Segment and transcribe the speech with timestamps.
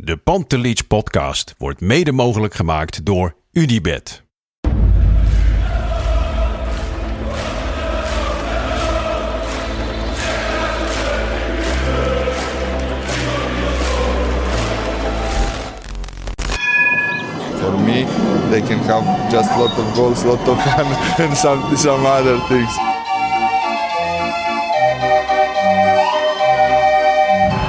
[0.00, 4.22] De Pantelich podcast wordt mede mogelijk gemaakt door Unibed.
[17.60, 18.06] For me,
[18.50, 20.86] they can have just lot of goals, lot of fun,
[21.26, 22.97] and some some other things.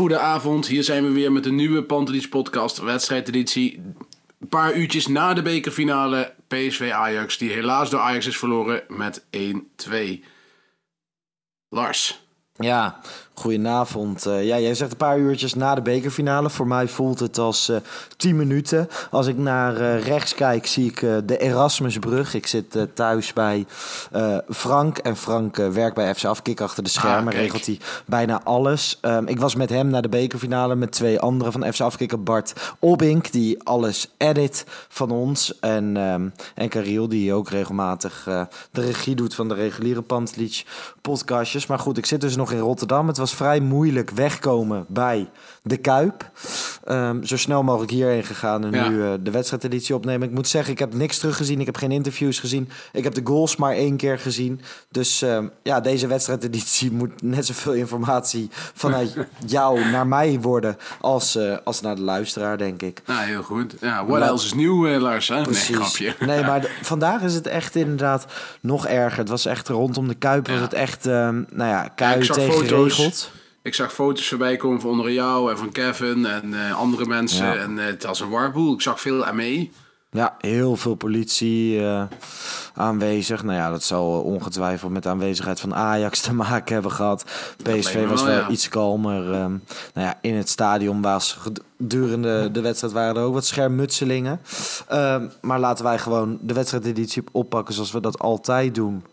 [0.00, 0.66] Hele goede avond.
[0.66, 3.82] Hier zijn we weer met een nieuwe Pantelis podcast, wedstrijdeditie.
[4.40, 9.24] Een paar uurtjes na de bekerfinale PSV Ajax, die helaas door Ajax is verloren met
[9.30, 10.24] 1-2.
[11.68, 12.22] Lars.
[12.54, 13.00] Ja,
[13.34, 14.26] goedenavond.
[14.26, 16.50] Uh, ja, jij zegt een paar uurtjes na de bekerfinale.
[16.50, 17.76] Voor mij voelt het als uh,
[18.16, 18.88] 10 minuten.
[19.10, 22.34] Als ik naar uh, rechts kijk, zie ik de Erasmusbrug.
[22.34, 23.66] Ik zit thuis bij
[24.48, 24.98] Frank.
[24.98, 27.32] En Frank werkt bij FC Afkik achter de schermen.
[27.32, 28.98] Ah, regelt hij bijna alles.
[29.02, 32.24] Um, ik was met hem naar de bekerfinale met twee anderen van FC Afkikken.
[32.24, 35.58] Bart Obink, die alles edit van ons.
[35.60, 38.24] En, um, en Kariel, die ook regelmatig
[38.70, 40.64] de regie doet van de reguliere Pantelic
[41.00, 41.66] podcastjes.
[41.66, 43.06] Maar goed, ik zit dus nog in Rotterdam.
[43.06, 45.28] Het was vrij moeilijk wegkomen bij
[45.62, 46.30] de Kuip.
[46.88, 48.88] Um, zo snel mogelijk hierheen gegaan en ja.
[48.88, 50.28] nu uh, de wedstrijdeditie opnemen.
[50.28, 51.60] Ik moet zeggen, ik heb niks teruggezien.
[51.60, 52.68] Ik heb geen interviews gezien.
[52.92, 54.60] Ik heb de goals maar één keer gezien.
[54.90, 59.16] Dus um, ja, deze wedstrijdeditie moet net zoveel informatie vanuit
[59.46, 63.02] jou naar mij worden als, uh, als naar de luisteraar, denk ik.
[63.06, 63.74] Nou, heel goed.
[63.80, 65.28] Ja, what else is nieuw, uh, Lars?
[65.28, 65.40] Hè?
[65.40, 66.14] Nee, grapje.
[66.26, 68.26] Nee, maar de, vandaag is het echt inderdaad
[68.60, 69.18] nog erger.
[69.18, 72.96] Het was echt rondom de Kuip was het echt, um, nou ja, Kuip tegen foto's.
[73.62, 77.46] Ik zag foto's voorbij komen van onder jou en van Kevin en uh, andere mensen.
[77.46, 77.56] Ja.
[77.56, 78.74] En uh, het was een warboel.
[78.74, 79.68] Ik zag veel ME.
[80.12, 82.02] Ja, heel veel politie uh,
[82.74, 83.42] aanwezig.
[83.42, 87.24] Nou ja, dat zal ongetwijfeld met de aanwezigheid van Ajax te maken hebben gehad.
[87.62, 88.48] PSV wel, was wel ja.
[88.48, 89.34] iets kalmer.
[89.34, 89.62] Um,
[89.94, 91.38] nou ja, in het stadion was
[91.78, 94.40] gedurende de wedstrijd waren er ook wat schermutselingen.
[94.92, 99.04] Um, maar laten wij gewoon de wedstrijdeditie oppakken zoals we dat altijd doen.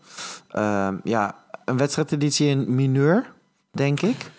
[0.56, 1.34] Um, ja,
[1.64, 3.36] een wedstrijdeditie in mineur
[3.70, 4.30] denk ik.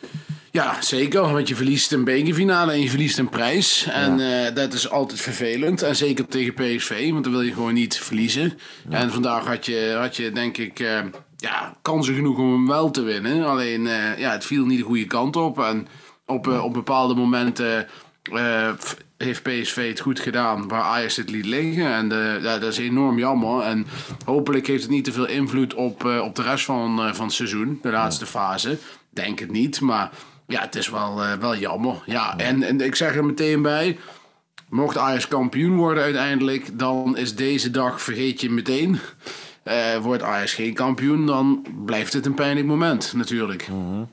[0.52, 1.22] Ja, zeker.
[1.22, 3.86] Want je verliest een bekerfinale en je verliest een prijs.
[3.86, 4.50] En ja.
[4.50, 5.82] uh, dat is altijd vervelend.
[5.82, 8.60] En zeker tegen PSV, want dan wil je gewoon niet verliezen.
[8.90, 8.98] Ja.
[8.98, 11.00] En vandaag had je, had je denk ik, uh,
[11.38, 13.46] ja, kansen genoeg om hem wel te winnen.
[13.46, 15.60] Alleen, uh, ja, het viel niet de goede kant op.
[15.60, 15.88] En
[16.26, 17.88] op, op bepaalde momenten
[19.18, 21.94] heeft PSV het goed gedaan waar Ajax het liet liggen.
[21.94, 22.10] En
[22.42, 23.62] ja, dat is enorm jammer.
[23.62, 23.88] En
[24.26, 27.80] hopelijk heeft het niet te veel invloed op, op de rest van, van het seizoen,
[27.82, 28.32] de laatste ja.
[28.32, 28.78] fase.
[29.10, 30.12] Denk het niet, maar
[30.48, 32.04] ja, het is wel, uh, wel jammer.
[32.06, 33.98] Ja, en, en ik zeg er meteen bij.
[34.70, 39.00] Mocht Ajax kampioen worden uiteindelijk, dan is deze dag, vergeet je meteen.
[39.64, 43.64] Uh, wordt Ajax geen kampioen, dan blijft het een pijnlijk moment natuurlijk.
[43.64, 44.08] -hmm.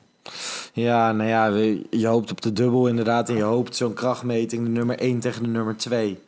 [0.72, 1.46] Ja, nou ja,
[1.90, 3.28] je hoopt op de dubbel inderdaad.
[3.28, 6.18] En je hoopt zo'n krachtmeting, de nummer 1 tegen de nummer 2,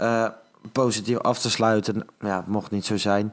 [0.00, 0.26] uh,
[0.72, 2.06] positief af te sluiten.
[2.20, 3.32] Ja, mocht niet zo zijn.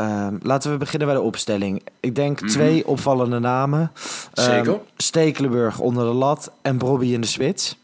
[0.00, 1.82] Uh, laten we beginnen bij de opstelling.
[2.00, 2.56] Ik denk mm -hmm.
[2.56, 3.92] twee opvallende namen.
[4.32, 4.72] Zeker.
[4.72, 7.76] Um, Stekelenburg onder de lat en Brobby in de spits.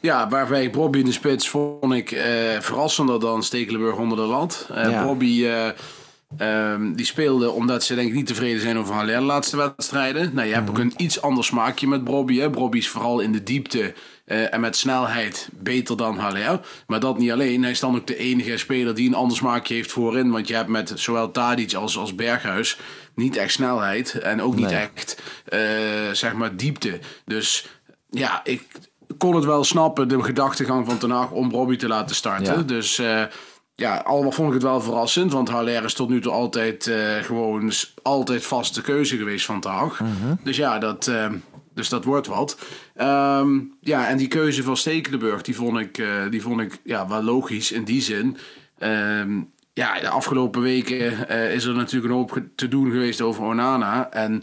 [0.00, 2.22] Ja, waarbij Brobby in de spits vond ik uh,
[2.60, 4.68] verrassender dan Stekelenburg onder de lat.
[4.70, 5.02] Uh, ja.
[5.02, 5.66] Brobby uh,
[6.72, 10.30] um, die speelde omdat ze denk ik niet tevreden zijn over de laatste wedstrijden.
[10.34, 10.84] Nou, je hebt mm -hmm.
[10.84, 12.38] ook een iets ander smaakje met Brobby.
[12.38, 12.68] Hè.
[12.70, 13.94] Is vooral in de diepte
[14.26, 16.60] Uh, en met snelheid beter dan Haller.
[16.86, 17.62] Maar dat niet alleen.
[17.62, 20.30] Hij is dan ook de enige speler die een ander smaakje heeft voorin.
[20.30, 22.78] Want je hebt met zowel Tadic als, als Berghuis
[23.14, 24.18] niet echt snelheid.
[24.18, 24.74] En ook niet nee.
[24.94, 25.60] echt, uh,
[26.12, 26.98] zeg maar, diepte.
[27.24, 27.66] Dus
[28.10, 28.66] ja, ik
[29.18, 32.56] kon het wel snappen, de gedachtegang van Ten Hag om Robbie te laten starten.
[32.56, 32.62] Ja.
[32.62, 32.98] Dus...
[32.98, 33.22] Uh,
[33.76, 35.32] ja, allemaal vond ik het wel verrassend.
[35.32, 36.90] Want Haller is tot nu toe altijd
[37.22, 37.72] gewoon
[38.02, 40.00] altijd vaste keuze geweest van Ten Hag.
[40.00, 40.38] Mm -hmm.
[40.42, 41.10] Dus ja, dat,
[41.74, 42.58] Dus dat wordt wat.
[42.94, 47.08] Ehm, ja, en die keuze van Stekelenburg, die vond ik, eh, die vond ik ja,
[47.08, 48.36] wel logisch in die zin.
[48.78, 49.40] Ehm,
[49.72, 54.10] ja, de afgelopen weken eh, is er natuurlijk een hoop te doen geweest over Onana.
[54.10, 54.42] En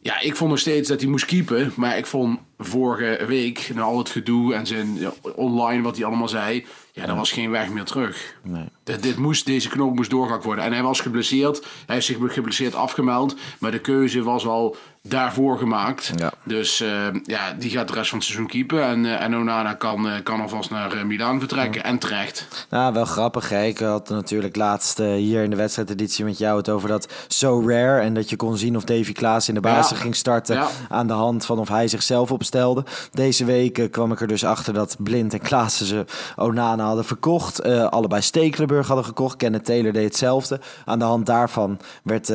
[0.00, 1.72] ja, ik vond nog steeds dat hij moest keepen.
[1.76, 6.04] Maar ik vond vorige week, na al het gedoe en zijn ja, online wat hij
[6.04, 6.66] allemaal zei...
[6.92, 8.36] Ja, daar was geen weg meer terug.
[8.84, 10.64] Dit, dit moest, deze knoop moest doorgehakt worden.
[10.64, 11.60] En hij was geblesseerd.
[11.60, 13.36] Hij heeft zich geblesseerd afgemeld.
[13.58, 14.76] Maar de keuze was al
[15.08, 16.12] daarvoor gemaakt.
[16.16, 16.32] Ja.
[16.42, 16.90] Dus eh,
[17.22, 18.82] ja, die gaat de rest van het seizoen keepen.
[18.82, 21.84] En, eh, en Onana kan, eh, kan alvast naar Milaan vertrekken.
[21.84, 22.66] En terecht.
[22.70, 23.48] Nou, wel grappig.
[23.48, 23.64] Hè?
[23.64, 28.00] Ik had natuurlijk laatst hier in de wedstrijdeditie met jou het over dat so rare.
[28.00, 30.02] En dat je kon zien of Davy Klaas in de basis Ja.
[30.02, 30.68] ging starten Ja.
[30.88, 32.84] aan de hand van of hij zichzelf opstelde.
[33.12, 36.04] Deze week kwam ik er dus achter dat Blind en Klaassen ze
[36.36, 37.62] Onana hadden verkocht.
[37.90, 39.36] Allebei Stekelenburg hadden gekocht.
[39.36, 40.60] Kenneth Taylor deed hetzelfde.
[40.84, 42.32] Aan de hand daarvan werd...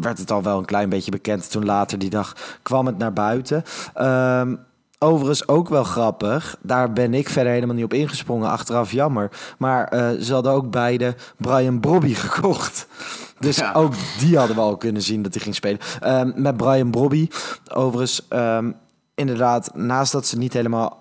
[0.00, 1.50] werd het al wel een klein beetje bekend.
[1.50, 3.64] Toen later die dag kwam het naar buiten.
[3.94, 4.54] Ehm,
[4.98, 6.56] Overigens ook wel grappig.
[6.60, 8.50] Daar ben ik verder helemaal niet op ingesprongen.
[8.50, 9.30] Achteraf jammer.
[9.58, 12.86] Maar eh, ze hadden ook beide Brian Brobby gekocht.
[13.38, 13.72] Dus Ja.
[13.72, 15.78] ook die hadden we al kunnen zien dat hij ging spelen.
[16.00, 17.28] Ehm, met Brian Brobby.
[17.72, 18.70] Overigens, ehm,
[19.14, 21.00] inderdaad, naast dat ze niet helemaal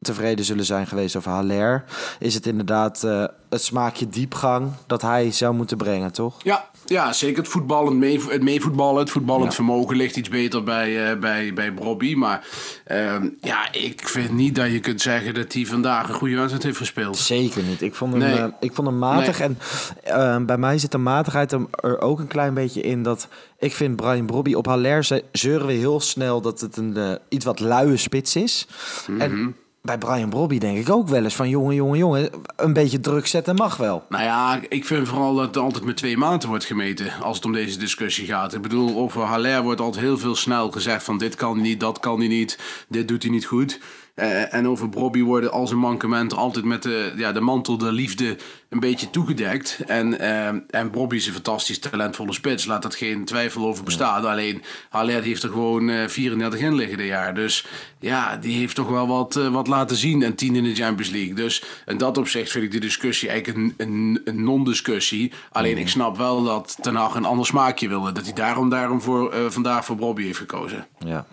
[0.00, 1.84] tevreden zullen zijn geweest over Haller...
[2.18, 6.42] is het inderdaad eh, het smaakje diepgang dat hij zou moeten brengen, toch?
[6.42, 7.38] Ja, ja zeker.
[7.42, 11.72] Het voetballen, mee, het meevoetballen, het voetballend vermogen ligt iets beter bij, eh bij, bij
[11.72, 12.14] Brobby.
[12.14, 12.46] Maar
[12.84, 16.62] ehm, ja, ik vind niet dat je kunt zeggen dat hij vandaag een goede wedstrijd
[16.62, 17.16] heeft gespeeld.
[17.18, 17.82] Zeker niet.
[17.82, 18.38] Ik vond hem, Nee.
[18.38, 19.38] eh, ik vond hem matig.
[19.38, 19.48] Nee.
[19.48, 19.58] En
[20.04, 23.28] eh, bij mij zit de matigheid er ook een klein beetje in dat
[23.58, 27.12] ik vind Brian Brobby op Haller ze- zeuren we heel snel dat het een eh,
[27.28, 28.66] iets wat luie spits is.
[29.06, 29.20] Mhm.
[29.20, 29.56] En
[29.86, 33.26] bij Brian Brobby denk ik ook wel eens van jongen, jongen, jongen, een beetje druk
[33.26, 34.04] zetten mag wel.
[34.08, 37.44] Nou ja, ik vind vooral dat het altijd met twee maten wordt gemeten als het
[37.44, 38.54] om deze discussie gaat.
[38.54, 42.00] Ik bedoel, over Haller wordt altijd heel veel snel gezegd van dit kan niet, dat
[42.00, 43.80] kan hij niet, dit doet hij niet goed.
[44.16, 47.92] Eh, en over Brobby worden al zijn mankementen altijd met de, ja, de mantel der
[47.92, 48.36] liefde
[48.68, 49.80] een beetje toegedekt.
[49.86, 50.46] En, eh,
[50.80, 54.24] en Brobby is een fantastisch talentvolle spits, laat dat geen twijfel over bestaan.
[54.24, 57.34] Alleen Haller heeft er gewoon eh 34 in liggen dit jaar.
[57.34, 57.66] Dus
[58.00, 61.10] ja, die heeft toch wel wat, eh, wat laten zien en 10 in de Champions
[61.12, 61.34] League.
[61.34, 65.32] Dus in dat opzicht vind ik de discussie eigenlijk een, een, een non-discussie.
[65.52, 68.12] Alleen ik snap wel dat Ten Hag een ander smaakje wilde.
[68.12, 70.86] Dat hij daarom, daarom voor, eh, vandaag voor Brobby heeft gekozen.
[70.98, 71.26] Ja.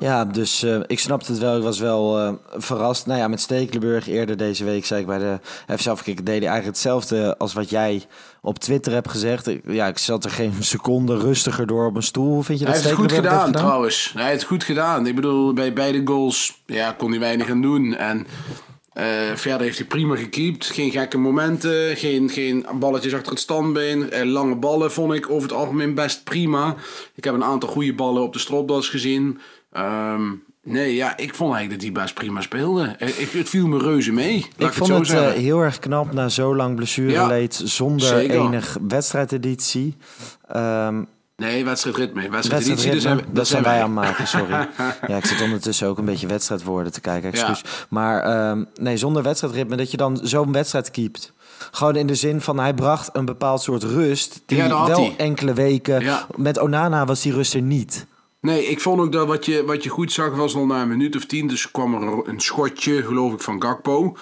[0.00, 1.56] Ja, dus eh, ik snapte het wel.
[1.56, 3.06] Ik was wel eh, verrast.
[3.06, 5.38] Nou ja, met Stekelenburg eerder deze week zei ik bij de
[5.78, 6.16] FC Afkik...
[6.16, 8.02] deed hij eigenlijk hetzelfde als wat jij
[8.42, 9.46] op Twitter hebt gezegd.
[9.46, 12.32] Ik- Ja, ik zat er geen seconde rustiger door op mijn stoel.
[12.32, 14.12] Hoe vind je dat Hij heeft het goed gedaan, trouwens.
[14.14, 15.06] Hij heeft het goed gedaan.
[15.06, 17.94] Ik bedoel, bij beide goals ja, kon hij weinig aan doen.
[17.94, 18.26] En
[18.92, 19.04] eh,
[19.34, 20.66] verder heeft hij prima gekiept.
[20.66, 21.96] Geen gekke momenten.
[21.96, 24.26] Geen, geen balletjes achter het standbeen.
[24.30, 26.74] Lange ballen vond ik over het algemeen best prima.
[27.14, 29.38] Ik heb een aantal goede ballen op de stropdas gezien.
[29.74, 30.22] Ehm,
[30.62, 32.94] nee, ja, ik vond eigenlijk dat hij best prima speelde.
[32.98, 34.46] Eh, Ik, het viel me reuze mee.
[34.56, 37.60] Laat Ik vond het eh, heel erg knap na zo lang blessureleed...
[37.64, 38.40] zonder zeker.
[38.40, 39.96] enig wedstrijdeditie.
[40.48, 41.02] Ehm
[41.36, 42.28] Nee, wedstrijdritme.
[42.30, 44.52] Wedstrijdeditie, wedstrijdritme, dat zijn, dat zijn wij aan het maken, sorry.
[45.08, 47.64] ja, ik zit ondertussen ook een beetje wedstrijdwoorden te kijken, excuus.
[47.88, 51.32] Maar ehm, nee, zonder wedstrijdritme, dat je dan zo'n wedstrijd keept.
[51.70, 54.42] Gewoon in de zin van, hij bracht een bepaald soort rust...
[54.46, 56.00] die Ja, wel enkele weken...
[56.00, 56.26] Ja.
[56.36, 58.06] Met Onana was die rust er niet.
[58.44, 60.88] Nee, ik vond ook dat wat je, wat je goed zag was al na een
[60.88, 61.46] minuut of tien.
[61.46, 64.16] Dus kwam er een schotje, geloof ik, van Gakpo.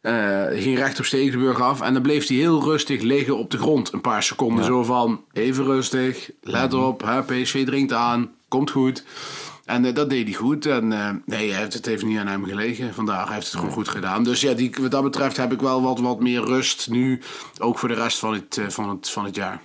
[0.00, 1.80] Hij ging recht op Stekelenburg af.
[1.80, 3.92] En dan bleef hij heel rustig liggen op de grond.
[3.92, 6.30] Een paar seconden zo van, even rustig.
[6.40, 8.30] Let op, hè, PSV dringt aan.
[8.48, 9.04] Komt goed.
[9.64, 10.66] En eh, dat deed hij goed.
[10.66, 12.94] En eh, nee, hij heeft, het heeft niet aan hem gelegen.
[12.94, 14.24] Vandaag hij heeft het gewoon goed gedaan.
[14.24, 17.20] Dus ja, die, wat dat betreft heb ik wel wat, wat meer rust nu.
[17.58, 19.60] Ook voor de rest van het, van het, van het jaar.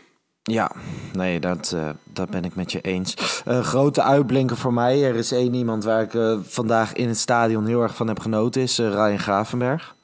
[0.52, 0.72] Ja,
[1.14, 3.42] nee, dat, eh, dat ben ik met je eens.
[3.46, 5.04] Eh, grote uitblinker voor mij.
[5.04, 8.20] Er is één iemand waar ik eh, vandaag in het stadion heel erg van heb
[8.20, 8.62] genoten.
[8.62, 9.96] Is Ryan Gravenberg.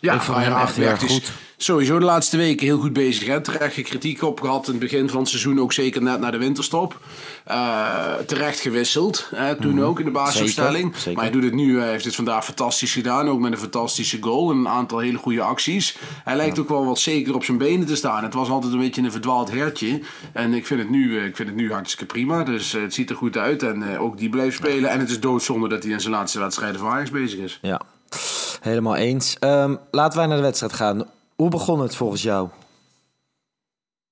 [0.00, 1.44] Ja, Ik vond hem Ryan echt heel erg Gravenberg is goed.
[1.58, 3.26] Sowieso de laatste weken heel goed bezig.
[3.26, 3.40] Hè?
[3.40, 5.60] Terecht kritiek op gehad in het begin van het seizoen.
[5.60, 7.00] Ook zeker net na de winterstop.
[7.44, 9.28] Eh, terecht gewisseld.
[9.34, 9.56] Hè?
[9.60, 10.84] Toen ook in de basisopstelling.
[10.84, 10.84] Mhm.
[10.84, 11.12] Zeker, zeker.
[11.12, 11.78] Maar hij doet het nu.
[11.78, 13.28] Hij heeft het vandaag fantastisch gedaan.
[13.28, 14.50] Ook met een fantastische goal.
[14.50, 15.96] En een aantal hele goede acties.
[16.24, 18.22] Hij lijkt ook wel wat zeker op zijn benen te staan.
[18.22, 20.00] Het was altijd een beetje een verdwaald hertje.
[20.32, 22.42] En ik vind het nu, eh, ik vind het nu hartstikke prima.
[22.42, 23.62] Dus eh, het ziet er goed uit.
[23.62, 24.90] En eh, ook die blijft spelen.
[24.90, 27.58] En het is doodzonde dat hij in zijn laatste wedstrijden voor Ajax bezig is.
[27.62, 27.80] Ja,
[28.60, 29.38] helemaal eens.
[29.38, 31.04] Ehm, laten wij naar de wedstrijd gaan.
[31.36, 32.48] Hoe begon het volgens jou?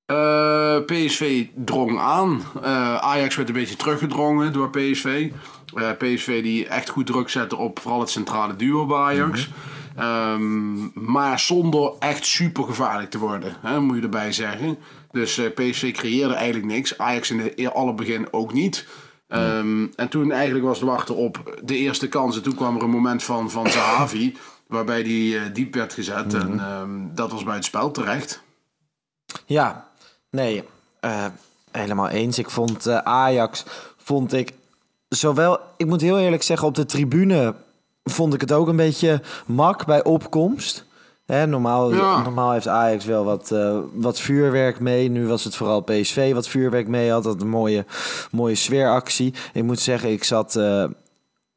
[0.07, 2.43] Eh, PSV drong aan.
[2.63, 5.31] Eh, Ajax werd een beetje teruggedrongen door PSV.
[5.75, 9.49] Eh, PSV die echt goed druk zette op vooral het centrale duo bij Ajax.
[9.97, 14.79] Ehm, maar zonder echt super gevaarlijk te worden, hè, moet je erbij zeggen.
[15.11, 16.99] Dus PSV creëerde eigenlijk niks.
[16.99, 18.87] Ajax in het alle begin ook niet.
[19.29, 22.37] Ehm, en toen eigenlijk was het wachten op de eerste kans.
[22.37, 26.35] En toen kwam er een moment van, van Zahavi, waarbij die eh, diep werd gezet.
[26.35, 28.43] En ehm, dat was bij het spel terecht.
[29.47, 29.89] Ja,
[30.31, 30.65] nee,
[31.01, 31.27] eh,
[31.71, 32.39] helemaal eens.
[32.39, 33.65] Ik vond eh, Ajax,
[33.97, 34.53] vond ik
[35.09, 37.55] zowel, ik moet heel eerlijk zeggen, op de tribune
[38.05, 40.85] vond ik het ook een beetje mak bij opkomst.
[41.27, 42.23] Hè, normaal, Ja.
[42.23, 45.09] normaal heeft Ajax wel wat, eh, wat vuurwerk mee.
[45.09, 47.23] Nu was het vooral PSV wat vuurwerk mee had.
[47.23, 47.85] Dat een mooie,
[48.31, 49.35] mooie sfeeractie.
[49.53, 50.85] Ik moet zeggen, ik zat, eh,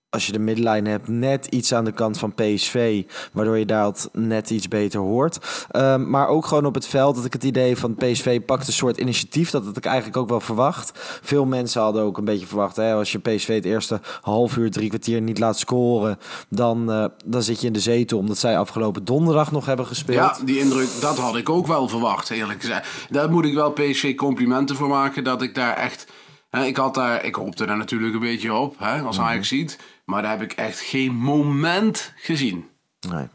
[0.10, 3.04] als je de midlijn hebt, net iets aan de kant van PSV.
[3.32, 5.66] Waardoor je daar het net iets beter hoort.
[5.72, 8.74] Ehm, maar ook gewoon op het veld dat ik het idee van PSV pakt een
[8.74, 9.50] soort initiatief.
[9.50, 10.92] Dat had ik eigenlijk ook wel verwacht.
[11.22, 12.76] Veel mensen hadden ook een beetje verwacht.
[12.76, 16.18] Hè, als je PSV het eerste half uur, drie kwartier niet laat scoren.
[16.50, 18.18] Dan, eh, dan zit je in de zetel.
[18.18, 20.38] Omdat zij afgelopen donderdag nog hebben gespeeld.
[20.38, 22.88] Ja, die indruk, dat had ik ook wel verwacht, eerlijk gezegd.
[23.10, 26.08] Daar moet ik wel PSV complimenten voor maken, dat ik daar echt...
[26.50, 29.78] Hè, ik, had daar, ik hoopte daar natuurlijk een beetje op, hè, als Ajax ziet.
[30.10, 32.66] Maar daar heb ik echt geen moment gezien.
[33.10, 33.28] Nee.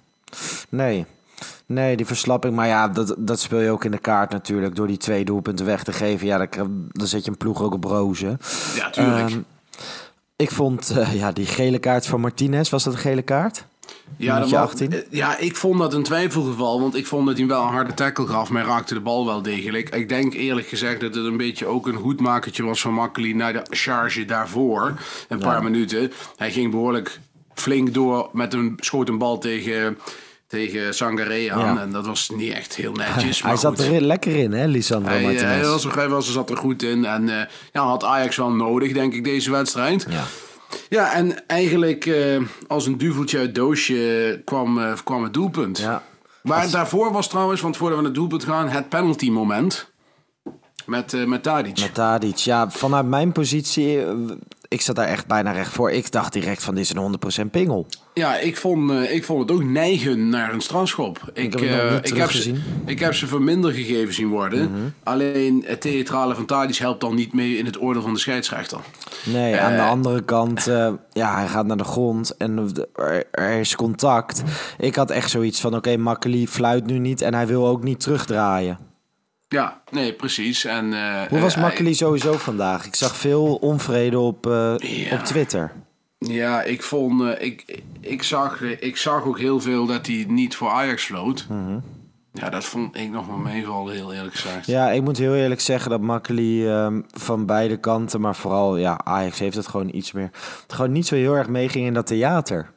[0.68, 1.06] Nee.
[1.66, 2.54] Nee, die verslapping.
[2.54, 4.74] Maar ja, dat, dat speel je ook in de kaart natuurlijk.
[4.74, 6.26] Door die twee doelpunten weg te geven.
[6.26, 8.38] Ja, dan, dan zet je een ploeg ook op rozen.
[8.74, 9.30] Ja, tuurlijk.
[9.30, 9.40] Ehm,
[10.36, 12.70] ik vond eh, ja, die gele kaart van Martinez.
[12.70, 13.66] Was dat een gele kaart?
[14.16, 14.92] Ja, Minuutje was- 18?
[14.92, 16.80] eh, ja, ik vond dat een twijfelgeval.
[16.80, 18.50] Want ik vond dat hij wel een harde tackle gaf.
[18.50, 19.88] Maar hij raakte de bal wel degelijk.
[19.94, 23.52] Ik denk eerlijk gezegd dat het een beetje ook een hoedmakertje was van Makkeli naar
[23.52, 24.94] de charge daarvoor.
[25.28, 26.12] Een paar minuten.
[26.36, 27.20] Hij ging behoorlijk
[27.54, 29.98] flink door met een schoot een bal tegen,
[30.46, 31.74] tegen Sangaré aan.
[31.74, 31.80] Ja.
[31.80, 33.40] En dat was niet echt heel netjes.
[33.42, 33.94] Hij maar zat goed.
[33.94, 35.50] er lekker in, hè, Lisandro Hij, eh, Martinez.
[35.52, 37.04] hij, was, hij was, zat er goed in.
[37.04, 40.06] En eh, ja, had Ajax wel nodig, denk ik, deze wedstrijd.
[40.10, 40.24] Ja.
[40.88, 45.78] Ja, en eigenlijk eh, als een duveltje uit doosje kwam, eh, kwam het doelpunt.
[45.78, 46.02] Ja.
[46.42, 49.90] Waar daarvoor was trouwens, want voordat we naar het doelpunt gaan, het penalty moment.
[50.86, 51.80] Met, eh met Tadic.
[51.80, 52.36] Met Tadic.
[52.36, 54.04] Ja, vanuit mijn positie...
[54.72, 55.90] Ik zat daar echt bijna recht voor.
[55.90, 57.86] Ik dacht direct van dit is een 100% pingel.
[58.14, 61.30] Ja, ik vond, eh, ik vond het ook neigen naar een strafschop.
[61.34, 62.54] Ik, heb eh, ik, heb ze,
[62.86, 64.70] ik heb ze voor minder gegeven zien worden.
[64.70, 64.80] Mhm.
[65.02, 68.78] Alleen het theatrale van helpt dan niet mee in het oordeel van de scheidsrechter.
[69.24, 69.88] Nee, aan de Eh.
[69.88, 70.64] andere kant,
[71.12, 74.42] ja, hij gaat naar de grond en er, er is contact.
[74.78, 78.00] Ik had echt zoiets van, oké, Makkeli fluit nu niet en hij wil ook niet
[78.00, 78.78] terugdraaien.
[79.52, 80.64] Ja, nee, precies.
[80.64, 82.86] En, eh, Hoe was eh, Makkeli sowieso vandaag?
[82.86, 85.14] Ik zag veel onvrede op, eh, Ja.
[85.14, 85.72] op Twitter.
[86.18, 87.22] Ja, ik vond.
[87.22, 91.46] eh, ik, ik, zag, ik zag ook heel veel dat hij niet voor Ajax floot.
[92.32, 94.66] Ja, dat vond ik nog wel meevallen, heel eerlijk gezegd.
[94.66, 99.00] Ja, ik moet heel eerlijk zeggen dat Makkeli ehm, van beide kanten, maar vooral, ja,
[99.04, 100.30] Ajax heeft het gewoon iets meer,
[100.66, 102.70] gewoon niet zo heel erg meeging in dat theater.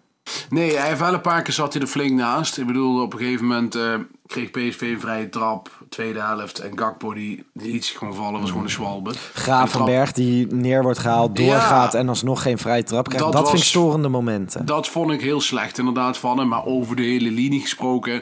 [0.50, 2.58] Nee, hij heeft wel een paar keer zat hij er flink naast.
[2.58, 3.94] Ik bedoel, op een gegeven moment eh,
[4.27, 6.60] kreeg PSV een vrije trap, tweede helft.
[6.60, 9.14] En Gakpo die, zich gewoon vallen, was gewoon een zwalbe.
[9.34, 12.00] Gravenberg die neer wordt gehaald, doorgaat Ja.
[12.00, 13.25] en alsnog geen vrije trap krijgt.
[13.25, 14.66] Dat, Dat vind ik storende momenten.
[14.66, 16.48] Dat vond ik heel slecht inderdaad van hem.
[16.48, 18.22] Maar over de hele linie gesproken,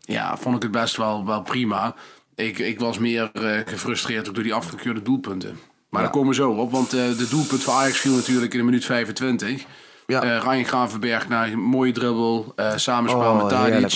[0.00, 1.94] ja, vond ik het best wel, wel prima.
[2.34, 5.58] Ik, ik was meer eh, gefrustreerd ook door die afgekeurde doelpunten.
[5.88, 8.58] Maar daar komen we zo op, want eh, de doelpunt voor Ajax viel natuurlijk in
[8.58, 9.64] de minuut 25.
[10.06, 10.22] Ja.
[10.22, 13.72] Eh Ryan Gravenberg naar een mooie dribbel, samenspel Oh, met Tadic.
[13.72, 13.94] heerlijk.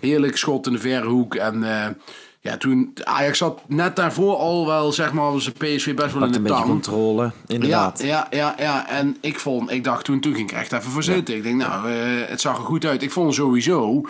[0.00, 1.34] Heerlijk schot in de verre hoek.
[1.34, 1.62] En
[2.42, 6.22] ja, toen Ajax zat net daarvoor al wel, zeg maar, was de PSV best wel
[6.22, 6.66] in een de beetje tang.
[6.68, 8.02] controle, inderdaad.
[8.02, 8.88] Ja, ja, ja, ja.
[8.88, 11.36] En ik vond, ik dacht toen, toen ging ik echt even voor zitten.
[11.36, 13.02] Ik denk, nou, eh, het zag er goed uit.
[13.02, 14.04] Ik vond sowieso,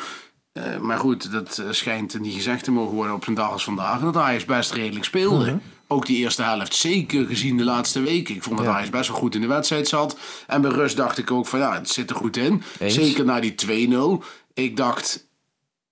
[0.53, 3.65] eh, maar goed, dat eh, schijnt niet gezegd te mogen worden op zo'n dag als
[3.65, 5.45] vandaag, dat Ajax best redelijk speelde.
[5.45, 5.57] Mhm.
[5.93, 8.35] Ook die eerste helft, zeker gezien de laatste weken.
[8.35, 10.19] Ik vond dat Ajax best wel goed in de wedstrijd zat.
[10.47, 12.63] En bij rust dacht ik ook van, ja, het zit er goed in.
[12.79, 12.95] Eens.
[12.95, 14.25] Zeker na die 2-0.
[14.55, 15.29] Ik dacht,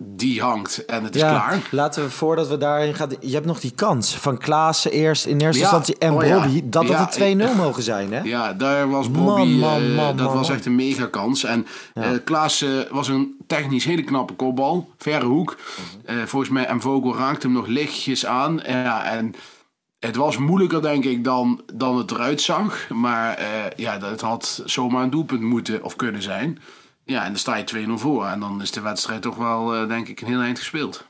[0.04, 1.68] die hangt en het is Ja, klaar.
[1.70, 3.10] laten we voordat we daarin gaan.
[3.20, 6.42] Je hebt nog die kans van Klaassen eerst in eerste Ja, instantie en oh ja.
[6.42, 6.62] Bobby.
[6.64, 8.20] Dat Ja, het 2-0 mogen zijn, hè?
[8.20, 9.26] Ja, daar was Bobby.
[9.42, 11.44] Man, man, eh, man, dat was echt een mega kans.
[11.44, 14.88] En eh Klaas eh, was een technisch hele knappe kopbal.
[14.98, 15.56] Verre hoek.
[15.56, 16.18] Mhm.
[16.18, 18.60] Eh, volgens mij, en Vogel raakte hem nog lichtjes aan.
[18.66, 19.34] Ja, en
[19.98, 22.88] het was moeilijker, denk ik, dan, dan het eruit zag.
[22.88, 23.42] Maar
[23.76, 26.58] ja, dat had zomaar een doelpunt moeten of kunnen zijn.
[27.08, 28.26] Ja, en dan sta je 2-0 voor.
[28.26, 31.04] En dan is de wedstrijd toch wel, eh, denk ik, een heel eind gespeeld.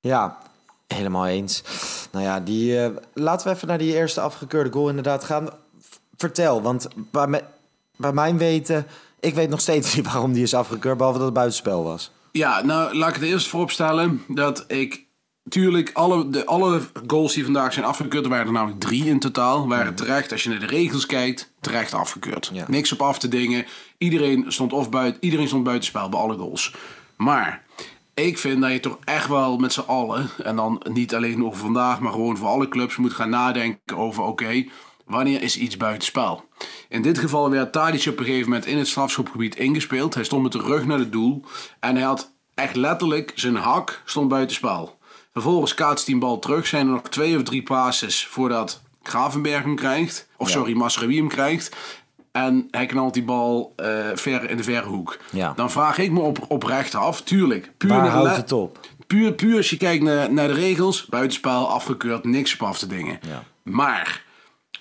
[0.00, 0.38] Ja,
[0.86, 1.62] helemaal eens.
[2.12, 5.48] Nou ja, die, eh, laten we even naar die eerste afgekeurde goal inderdaad gaan.
[6.16, 7.44] Vertel, want bij, me,
[7.96, 8.86] bij mijn weten...
[9.20, 12.10] Ik weet nog steeds niet waarom die is afgekeurd, behalve dat het buitenspel was.
[12.32, 15.04] Ja, nou laat ik het eerst vooropstellen dat ik.
[15.48, 19.18] Tuurlijk, alle, de, alle goals die vandaag zijn afgekeurd, er waren er namelijk drie in
[19.18, 22.50] totaal, waren terecht, als je naar de regels kijkt, terecht afgekeurd.
[22.52, 22.64] Ja.
[22.68, 23.66] Niks op af te dingen.
[23.98, 26.74] Iedereen stond, of buiten, iedereen stond buitenspel bij alle goals.
[27.16, 27.64] Maar
[28.14, 31.58] ik vind dat je toch echt wel met z'n allen, en dan niet alleen over
[31.58, 34.64] vandaag, maar gewoon voor alle clubs, moet gaan nadenken over: oké,
[35.06, 36.48] Wanneer is iets buitenspel?
[36.88, 40.14] In dit geval werd Tadic op een gegeven moment in het strafschopgebied ingespeeld.
[40.14, 41.44] Hij stond met de rug naar het doel.
[41.80, 44.98] En hij had echt letterlijk zijn hak stond buitenspel.
[45.32, 46.66] Vervolgens kaatst hij een bal terug.
[46.66, 50.28] Zijn er nog twee of drie passes voordat Gravenberg hem krijgt.
[50.36, 51.76] Of sorry, Masraoui hem krijgt.
[52.36, 55.18] En hij knalt die bal eh, ver in de verre hoek.
[55.32, 55.52] Ja.
[55.56, 57.72] Dan vraag ik me op, oprecht af, tuurlijk.
[57.76, 58.80] Puur Waar houdt het op?
[59.06, 62.86] Puur, puur als je kijkt naar, naar de regels, buitenspel, afgekeurd, niks op af te
[62.86, 63.18] dingen.
[63.22, 63.42] Ja.
[63.62, 64.24] Maar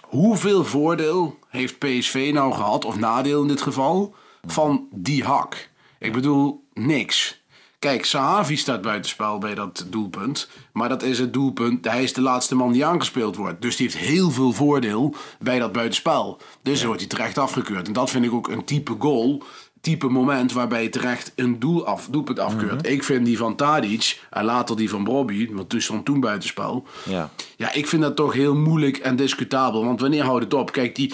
[0.02, 5.70] hoeveel voordeel heeft PSV nou gehad, of nadeel in dit geval, van die hak?
[6.00, 7.44] Ik bedoel, niks.
[7.86, 10.50] Kijk, Sahavi staat buitenspel bij dat doelpunt.
[10.74, 11.86] Maar dat is het doelpunt.
[11.86, 13.62] Hij is de laatste man die aangespeeld wordt.
[13.62, 16.38] Dus die heeft heel veel voordeel bij dat buitenspel.
[16.62, 17.88] Dus wordt hij terecht afgekeurd.
[17.88, 19.44] En dat vind ik ook een type goal.
[19.82, 22.88] Type moment waarbij je terecht een doel af, doelpunt afkeurt.
[22.88, 26.88] Ik vind die van Tadic en later die van Bobby, want toen stond toen buitenspel.
[27.04, 27.30] Ja.
[27.56, 29.86] Ja, ik vind dat toch heel moeilijk en discutabel.
[29.86, 30.72] Want wanneer houdt het op?
[30.72, 31.14] Kijk, die,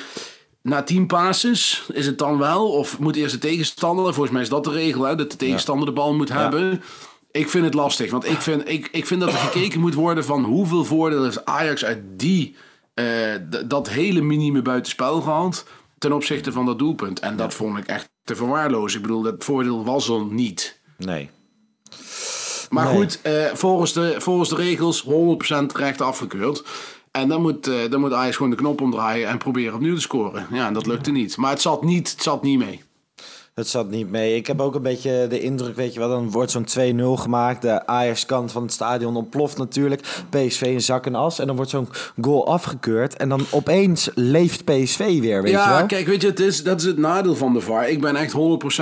[0.63, 2.72] na tien passes is het dan wel?
[2.72, 4.06] Of moet eerst de tegenstander?
[4.06, 5.15] Volgens mij is dat de regel, hè?
[5.15, 6.84] Dat de tegenstander de bal moet hebben.
[7.32, 8.12] Ik vind het lastig.
[8.12, 11.46] Want ik vind, ik, ik vind dat er gekeken moet worden van hoeveel voordeel heeft
[11.46, 12.56] Ajax uit die,
[12.94, 13.06] eh,
[13.65, 15.65] dat hele minime buitenspel gehad.
[15.98, 17.20] Ten opzichte van dat doelpunt.
[17.20, 19.00] En dat vond ik echt te verwaarlozen.
[19.00, 20.80] Ik bedoel, dat voordeel was er niet.
[20.98, 21.30] Nee.
[22.70, 22.96] Maar Nee.
[22.96, 26.63] goed, eh, volgens, de, volgens de regels 100% terecht afgekeurd.
[27.12, 30.01] En dan moet, eh, dan moet Ajax gewoon de knop omdraaien en proberen opnieuw te
[30.01, 30.48] scoren.
[30.51, 31.38] Ja, en dat lukte niet.
[31.38, 32.82] Maar het zat niet, het zat niet mee.
[33.53, 34.36] Het zat niet mee.
[34.36, 36.67] Ik heb ook een beetje de indruk, weet je wel, dan wordt zo'n
[36.98, 37.62] 2-0 gemaakt.
[37.62, 40.01] De Ajax-kant van het stadion ontploft natuurlijk.
[40.29, 41.39] PSV in zak en as.
[41.39, 41.89] En dan wordt zo'n
[42.22, 43.15] goal afgekeurd.
[43.15, 45.86] En dan opeens leeft PSV weer, weet je ja, wel?
[45.86, 47.89] kijk, weet je, het is, dat is het nadeel van de VAR.
[47.89, 48.36] Ik ben echt 100%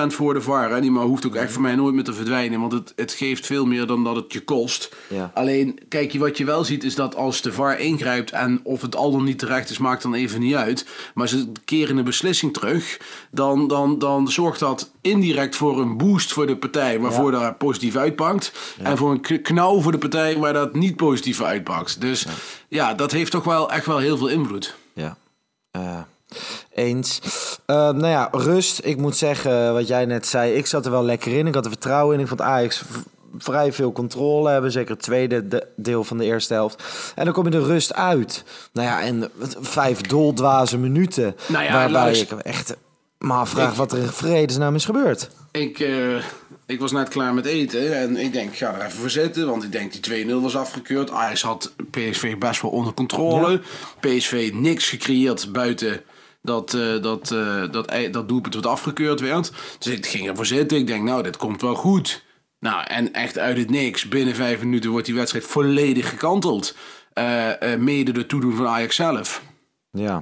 [0.08, 0.72] voor de VAR.
[0.72, 0.82] Hè.
[0.82, 2.60] Die maar hoeft ook echt voor mij nooit meer te verdwijnen.
[2.60, 4.96] Want het, het geeft veel meer dan dat het je kost.
[5.08, 5.32] Ja.
[5.34, 8.32] Alleen, kijk, wat je wel ziet is dat als de VAR ingrijpt...
[8.32, 10.86] en of het al dan niet terecht is, maakt dan even niet uit.
[11.14, 13.00] Maar ze keren een beslissing terug...
[13.32, 17.00] dan, dan, dan zorgt dat indirect voor een boost voor de partij...
[17.00, 18.52] waarvoor dat positief uitpakt.
[18.84, 22.02] En voor een knauw voor de partij waar dat niet positief uitpakt.
[22.02, 22.26] Dus
[22.68, 24.76] ja, dat heeft toch wel echt wel heel veel invloed.
[24.94, 25.18] Ja.
[25.72, 25.98] Eh,
[26.74, 27.22] eens.
[27.66, 28.82] Eh, nou ja, rust.
[28.84, 31.48] Ik moet zeggen, wat jij net zei, ik zat er wel lekker in.
[31.48, 32.22] Ik had er vertrouwen in.
[32.22, 32.84] Ik vond Ajax
[33.38, 34.72] vrij veel controle hebben.
[34.72, 36.84] Zeker het tweede de- deel van de eerste helft.
[37.16, 38.44] En dan kom je de rust uit.
[38.74, 41.36] Nou ja, en vijf doldwaze minuten.
[41.48, 42.38] Nou ja, waarbij luister.
[42.38, 42.76] ik echt
[43.20, 45.30] me afvraag Ik- wat er in vredesnaam is gebeurd.
[45.52, 46.16] Ik, eh,
[46.66, 49.48] ik was net klaar met eten en ik denk, ik ga er even voor zitten.
[49.48, 51.12] Want ik denk, die 2-0 was afgekeurd.
[51.12, 53.62] Ajax had PSV best wel onder controle.
[54.00, 56.02] PSV niks gecreëerd buiten
[56.42, 59.52] dat, eh, dat, eh, dat, dat doelpunt wat afgekeurd werd.
[59.80, 60.78] Dus ik ging ervoor zitten.
[60.78, 62.24] Ik denk, nou, dit komt wel goed.
[62.60, 64.08] Nou, en echt uit het niks.
[64.08, 66.76] Binnen vijf minuten wordt die wedstrijd volledig gekanteld.
[67.78, 69.42] Mede door toedoen van Ajax zelf.
[69.92, 70.22] Ja.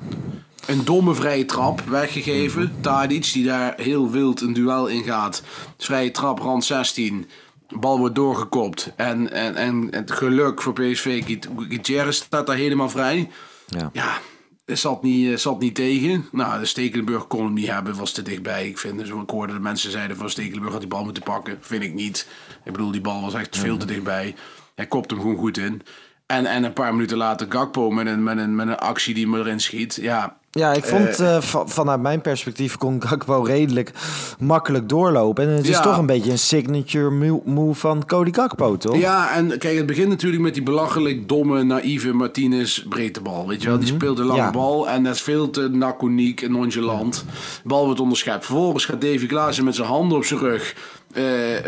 [0.68, 2.76] Een domme vrije trap weggegeven.
[2.82, 5.44] Tadic, die daar heel wild een duel in gaat.
[5.78, 7.30] Vrije trap, rand 16.
[7.70, 8.92] Bal wordt doorgekopt.
[8.96, 13.30] En, en, en het geluk voor PSV, Gut- Gutierrez staat daar helemaal vrij.
[13.68, 13.90] Ja.
[13.94, 14.18] Ja,
[14.66, 16.26] zat niet, eh, zat niet tegen.
[16.32, 18.68] Nou, de Stekelenburg kon hem niet hebben, was te dichtbij.
[18.68, 21.58] Ik vind, dus ik hoorde de mensen zeiden van Stekelenburg had die bal moeten pakken.
[21.62, 22.28] Vind ik niet.
[22.64, 24.36] Ik bedoel, die bal was echt veel te dichtbij.
[24.76, 25.82] Hij kopt hem gewoon goed in.
[26.26, 29.28] En, en een paar minuten later Gakpo met een, met een, met een actie die
[29.28, 29.96] me erin schiet.
[30.02, 33.92] Ja, Ja, ik vond eh, va- vanuit mijn perspectief kon Gakpo redelijk
[34.40, 35.44] makkelijk doorlopen.
[35.48, 35.82] En het is Ja.
[35.82, 38.98] toch een beetje een signature mo- move van Cody Gakpo, toch?
[38.98, 43.48] Ja, en kijk, het begint natuurlijk met die belachelijk domme, naïeve Martinez breedtebal.
[43.48, 44.52] Weet je wel, die speelt een lange Ja.
[44.52, 47.26] bal en dat is veel te laconiek en nonchalant.
[47.64, 48.46] Bal wordt onderschept.
[48.46, 50.76] Vervolgens gaat Davy Klaassen met zijn handen op zijn rug
[51.14, 51.24] eh,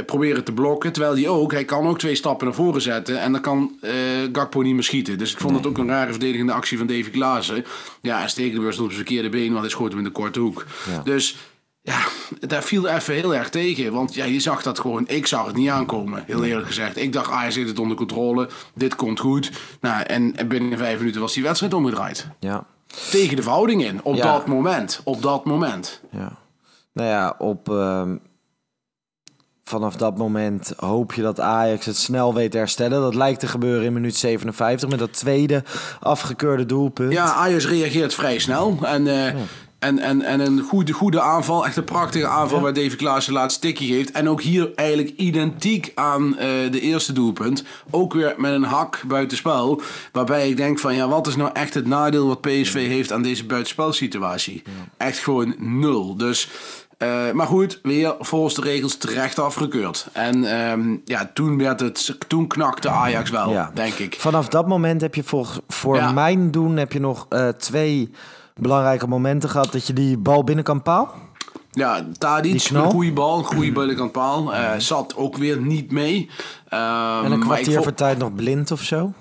[0.05, 0.91] proberen te blokken.
[0.91, 3.91] Terwijl hij ook, hij kan ook twee stappen naar voren zetten en dan kan eh,
[4.33, 5.17] Gakpo niet meer schieten.
[5.17, 7.65] Dus ik vond het ook een rare verdedigende actie van Davy Klaassen.
[8.01, 10.39] Ja, en Stekelenburg stond op zijn verkeerde been, want hij schoot hem in de korte
[10.39, 10.65] hoek.
[11.03, 11.35] Dus
[11.81, 11.99] ja,
[12.39, 13.93] daar viel even heel erg tegen.
[13.93, 15.07] Want ja, je zag dat gewoon.
[15.07, 16.97] Ik zag het niet aankomen, heel eerlijk gezegd.
[16.97, 18.49] Ik dacht, Ajax heeft het onder controle.
[18.75, 19.51] Dit komt goed.
[19.81, 22.27] Nou, en, en binnen vijf minuten was die wedstrijd omgedraaid.
[22.39, 22.65] Ja.
[23.11, 24.03] Tegen de verhouding in.
[24.03, 24.31] Op Ja.
[24.33, 25.01] dat moment.
[25.03, 26.01] Op dat moment.
[26.11, 26.31] Ja.
[26.93, 28.15] Nou ja, op, ehm,
[29.69, 33.01] vanaf dat moment hoop je dat Ajax het snel weet te herstellen.
[33.01, 35.63] Dat lijkt te gebeuren in minuut 57 met dat tweede
[35.99, 37.13] afgekeurde doelpunt.
[37.13, 38.77] Ja, Ajax reageert vrij snel.
[38.81, 39.41] En, eh,
[39.79, 41.65] en, en, en een goede, goede aanval.
[41.65, 44.11] Echt een prachtige aanval waar Davy Klaassen laatst stikje geeft.
[44.11, 47.63] En ook hier eigenlijk identiek aan eh, de eerste doelpunt.
[47.89, 49.81] Ook weer met een hak buitenspel.
[50.11, 53.21] Waarbij ik denk van ja, wat is nou echt het nadeel wat PSV heeft aan
[53.21, 54.63] deze buitenspelsituatie?
[54.97, 56.15] Echt gewoon nul.
[56.17, 56.49] Dus
[56.99, 60.07] Eh, maar goed, weer volgens de regels terecht afgekeurd.
[60.13, 63.71] En ehm, ja, toen, werd het, toen knakte Ajax wel, Ja.
[63.73, 64.15] denk ik.
[64.19, 65.23] Vanaf dat moment heb je
[65.67, 66.11] voor Ja.
[66.11, 68.11] mijn doen heb je nog eh, twee
[68.55, 71.13] belangrijke momenten gehad dat je die bal binnen kan paal.
[71.71, 74.53] Ja, Tadic, een goede bal, een goede binnenkant paal.
[74.53, 76.29] Eh, zat ook weer niet mee.
[76.69, 79.13] Ehm, En een kwartier voor tijd nog blind of zo.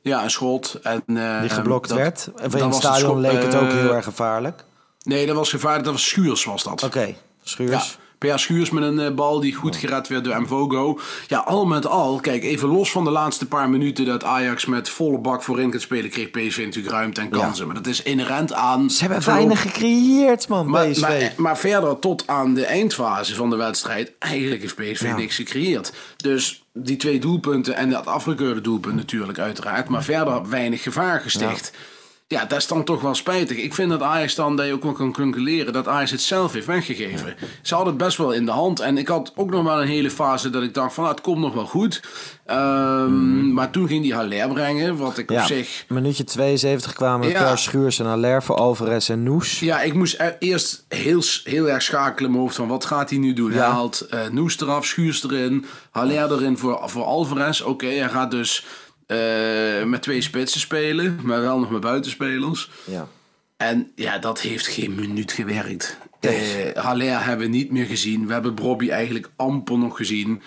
[0.00, 0.78] Ja, een schot.
[0.82, 1.02] En,
[1.40, 2.30] Die geblokt dat- werd.
[2.36, 4.64] En in het stadion leek het ook heel erg gevaarlijk.
[5.06, 5.84] Nee, dat was gevaarlijk.
[5.84, 6.82] Dat was Schuurs, was dat.
[6.82, 7.98] Oké, Ja, Schuurs.
[8.18, 10.98] Per Schuurs met een eh, bal die goed gered werd door Mvogo.
[11.28, 14.88] Ja, al met al, kijk, even los van de laatste paar minuten dat Ajax met
[14.88, 17.66] volle bak voorin gaat spelen, kreeg PSV natuurlijk ruimte en kansen.
[17.66, 18.90] Maar dat is inherent aan.
[18.90, 21.00] Ze hebben weinig gecreëerd, man, Maar, PSV.
[21.00, 25.16] maar, maar verder tot aan de eindfase van de wedstrijd, eigenlijk heeft PSV Ja.
[25.16, 25.92] niks gecreëerd.
[26.16, 29.88] Dus die twee doelpunten en dat afgekeurde doelpunt natuurlijk uiteraard.
[29.88, 31.70] Maar verder weinig gevaar gesticht.
[31.74, 31.78] Ja.
[32.28, 33.56] Dat is dan toch wel spijtig.
[33.56, 36.52] Ik vind dat Ajax dan, dat je ook wel kan concluderen, dat Ajax het zelf
[36.52, 37.34] heeft weggegeven.
[37.62, 38.80] Ze hadden het best wel in de hand.
[38.80, 41.24] En ik had ook nog wel een hele fase dat ik dacht van, nou, het
[41.24, 42.02] komt nog wel goed.
[42.46, 45.84] Ehm, Maar toen ging die Haller brengen, wat ik ja, op zich...
[45.88, 47.42] minuutje 72 kwamen Ja.
[47.48, 49.60] Per Schuurs en Haller voor Alvarez en Noes.
[49.60, 53.10] Ja, ik moest e- eerst heel, heel erg schakelen in mijn hoofd van wat gaat
[53.10, 53.52] hij nu doen.
[53.52, 53.56] Ja.
[53.58, 57.60] Hij haalt eh Noes eraf, Schuurs erin, Haller erin voor, voor Alvarez.
[57.60, 58.64] Oké, hij gaat dus
[59.06, 62.70] eh, met twee spitsen spelen, maar wel nog met buitenspelers.
[62.84, 63.08] Ja.
[63.56, 65.96] En ja, dat heeft geen minuut gewerkt.
[66.20, 68.26] Eh Haller hebben we niet meer gezien.
[68.26, 70.42] We hebben Bobby eigenlijk amper nog gezien.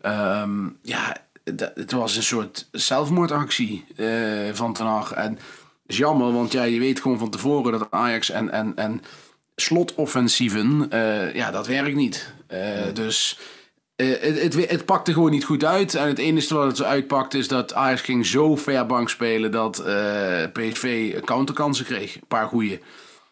[0.00, 1.16] Ehm, ja,
[1.74, 4.08] het was een soort zelfmoordactie eh,
[4.52, 5.12] van Ten Hag.
[5.12, 5.40] En het
[5.86, 9.02] is jammer, want ja, je weet gewoon van tevoren dat Ajax en, en, en
[9.56, 10.88] slotoffensieven,
[11.34, 12.32] ja, dat werkt niet.
[12.92, 13.38] Dus
[13.96, 15.94] het, het, het pakte gewoon niet goed uit.
[15.94, 19.50] En het enige wat het zo uitpakte is dat Ajax ging zo ver bank spelen
[19.50, 22.14] dat eh, PSV counterkansen kreeg.
[22.14, 22.80] Een paar goeie.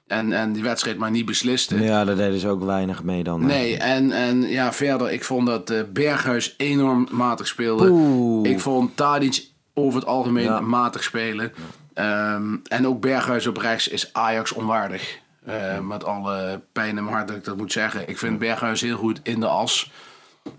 [0.06, 1.82] En, en die wedstrijd maar niet besliste.
[1.82, 3.46] ja, daar deden ze ook weinig mee dan.
[3.46, 7.88] Nee, en, en ja, verder, ik vond dat eh, Berghuis enorm matig speelde.
[7.90, 8.50] Oeh.
[8.50, 9.44] Ik vond Tadic
[9.74, 10.60] over het algemeen Ja.
[10.60, 11.52] matig spelen.
[11.94, 15.18] Ehm, en ook Berghuis op rechts is Ajax onwaardig.
[15.44, 18.08] Eh, Met alle pijn in mijn hart dat ik dat moet zeggen.
[18.08, 19.90] Ik vind Berghuis heel goed in de as.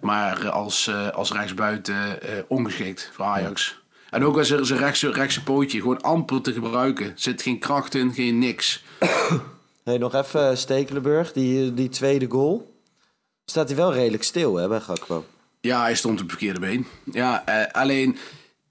[0.02, 3.82] Maar als, eh, als rechtsbuiten eh, ongeschikt voor Ajax.
[4.10, 7.12] En ook als er zijn rechtse, rechtse pootje gewoon amper te gebruiken.
[7.16, 8.84] Zit geen kracht in, geen niks.
[9.84, 12.76] Hey, nog even eh, Stekelenburg, die, die tweede goal.
[13.46, 15.26] Staat hij wel redelijk stil, hè, bij Gakpo?
[15.62, 16.88] Ja, hij stond op het verkeerde been.
[17.12, 18.18] Ja, eh, alleen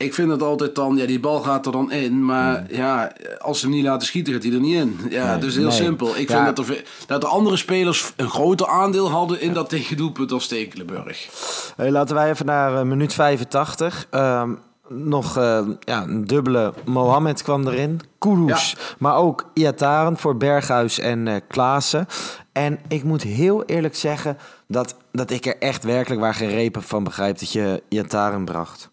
[0.03, 3.61] ik vind het altijd dan, ja, die bal gaat er dan in, maar ja, als
[3.61, 4.99] ze hem niet laten schieten, gaat hij er niet in.
[5.11, 5.73] Ja, Nee, dus heel nee.
[5.73, 6.17] simpel.
[6.17, 6.45] Ik Ja.
[6.45, 10.45] vind dat, er, dat de andere spelers een groter aandeel hadden in dat tegendoelpunt als
[10.45, 11.29] Stekelenburg.
[11.77, 14.07] Hey, laten wij even naar eh, minuut 85.
[14.11, 14.51] Ehm,
[14.89, 18.01] nog eh, ja, een dubbele Mohamed kwam erin.
[18.19, 22.07] Kudus, maar ook Iataren voor Berghuis en eh Klaassen.
[22.53, 24.39] En ik moet heel eerlijk zeggen
[24.69, 28.91] dat, dat ik er echt werkelijk waar geen repen van begrijp dat je Iataren bracht.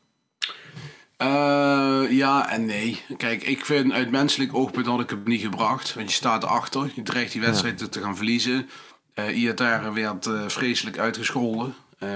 [1.19, 3.01] Eh, ja en nee.
[3.17, 5.93] Kijk, ik vind uit menselijk oogpunt had ik hem niet gebracht.
[5.93, 6.91] Want je staat erachter.
[6.93, 8.69] Je dreigt die wedstrijd te gaan verliezen.
[9.33, 11.75] Iataren werd eh, vreselijk uitgescholden.
[11.99, 12.07] Eh,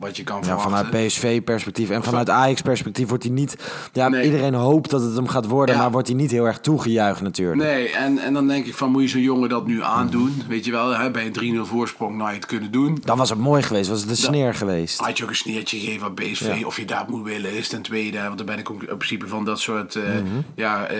[0.00, 0.70] wat je kan Ja, verwachten.
[0.86, 3.56] vanuit PSV-perspectief en vanuit Ajax-perspectief wordt hij niet...
[3.92, 4.24] Ja, Nee.
[4.24, 5.80] iedereen hoopt dat het hem gaat worden, Ja.
[5.80, 7.62] maar wordt hij niet heel erg toegejuicht natuurlijk.
[7.62, 10.42] Nee, en, en dan denk ik van moet je zo'n jongen dat nu aandoen?
[10.48, 12.98] Weet je wel, hè, bij een 3-0 voorsprong nou je het kunnen doen.
[13.04, 14.98] Dan was het mooi geweest, was het een sneer geweest.
[14.98, 16.66] Had je ook een sneertje gegeven aan Ja.
[16.66, 18.22] of je daar moet willen, is ten tweede.
[18.22, 20.24] Want daar ben ik ook in principe van dat soort eh Mhm.
[20.54, 20.98] ja, eh,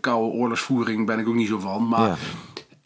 [0.00, 1.88] koude oorlogsvoering ben ik ook niet zo van.
[1.88, 2.18] Maar.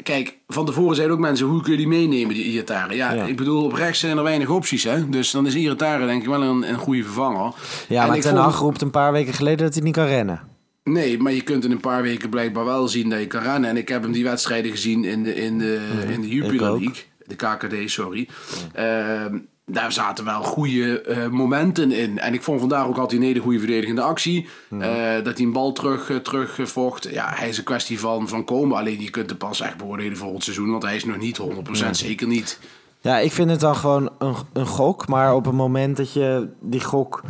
[0.02, 2.96] Kijk, van tevoren zeiden ook mensen, hoe kun je die meenemen, die Iataren?
[2.96, 3.24] Ja, Ja.
[3.24, 5.08] ik bedoel, op rechts zijn er weinig opties, hè.
[5.08, 7.52] Dus dan is Iataren denk ik wel een, een goede vervanger.
[7.88, 10.06] Ja, En maar ik Ten Hag roept een paar weken geleden dat hij niet kan
[10.06, 10.40] rennen.
[10.84, 13.70] Nee, maar je kunt in een paar weken blijkbaar wel zien dat je kan rennen.
[13.70, 15.80] En ik heb hem die wedstrijden gezien in de, in de,
[16.12, 16.70] in de Jupiler.
[16.70, 16.94] League.
[17.26, 18.28] De KKD, sorry.
[18.72, 22.18] Ehm, daar zaten wel goede eh, momenten in.
[22.18, 24.48] En ik vond vandaag ook altijd een hele goede verdedigende actie.
[24.70, 24.79] Eh,
[25.22, 27.09] dat hij een bal terug, eh, terugvocht.
[27.11, 28.77] Ja, hij is een kwestie van, van komen.
[28.77, 30.70] Alleen je kunt hem pas echt beoordelen voor het seizoen.
[30.70, 32.59] Want hij is nog niet 100%, zeker niet.
[33.01, 35.09] Ja, ik vind het dan gewoon een, een gok.
[35.09, 37.22] Maar op het moment dat je die gok...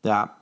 [0.00, 0.36] Ja,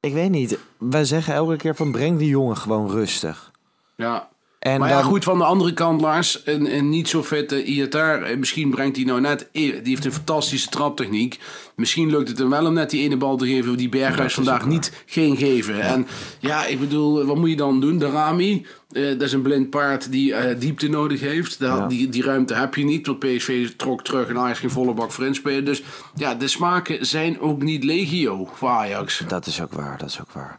[0.00, 0.58] ik weet niet.
[0.78, 3.50] Wij zeggen elke keer van breng die jongen gewoon rustig.
[3.96, 4.28] Ja.
[4.62, 7.64] En maar ja, dan- goed, van de andere kant, Lars, een, een niet zo vette
[7.64, 8.22] Iatar.
[8.22, 9.48] eh, Misschien brengt hij nou net...
[9.52, 11.38] Die heeft een fantastische traptechniek.
[11.76, 13.76] Misschien lukt het hem wel om net die ene bal te geven...
[13.76, 15.80] die Berghuis vandaag niet ging geven.
[15.80, 16.06] En
[16.40, 17.98] ja, ik bedoel, wat moet je dan doen?
[17.98, 21.56] De Rami, eh, dat is een blind paard die eh, diepte nodig heeft.
[21.58, 21.86] Ja.
[21.86, 23.06] die, die ruimte heb je niet.
[23.06, 25.64] Want PSV trok terug en Ajax geen volle bak voor inspelen.
[25.64, 25.82] Dus
[26.14, 29.22] ja, de smaken zijn ook niet legio voor Ajax.
[29.28, 30.56] Dat is ook waar, dat is ook waar.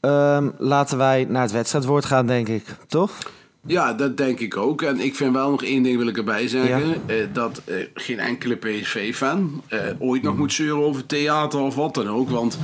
[0.00, 2.64] Ehm, laten wij naar het wedstrijdwoord gaan, denk ik.
[2.86, 3.18] Toch?
[3.66, 4.82] Ja, dat denk ik ook.
[4.82, 7.02] En ik vind wel nog één ding wil ik erbij zeggen.
[7.06, 11.94] eh, dat eh, geen enkele PSV-fan eh, ooit nog moet zeuren over theater of wat
[11.94, 12.30] dan ook.
[12.30, 12.58] Want